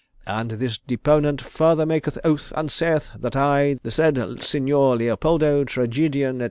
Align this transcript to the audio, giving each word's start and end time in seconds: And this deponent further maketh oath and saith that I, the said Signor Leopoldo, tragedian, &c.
And 0.25 0.49
this 0.49 0.79
deponent 0.79 1.41
further 1.41 1.85
maketh 1.85 2.17
oath 2.23 2.51
and 2.55 2.71
saith 2.71 3.11
that 3.19 3.35
I, 3.35 3.77
the 3.83 3.91
said 3.91 4.17
Signor 4.41 4.95
Leopoldo, 4.97 5.63
tragedian, 5.63 6.37
&c. 6.39 6.39